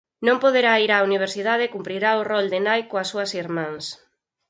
[0.27, 3.83] Non poderá ir á universidade e cumprirá o rol de nai coas súas irmás.